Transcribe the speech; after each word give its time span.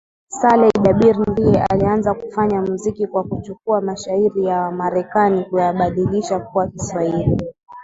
Saleh 0.27 0.71
Jabir 0.83 1.29
ndiye 1.29 1.63
alianza 1.69 2.13
kufanya 2.13 2.61
muziki 2.61 3.07
kwa 3.07 3.23
kuchukua 3.23 3.81
mashairi 3.81 4.45
ya 4.45 4.61
wamarekani 4.61 5.43
kuyabadilisha 5.45 6.39
kuwa 6.39 6.67
kiswahili 6.67 7.37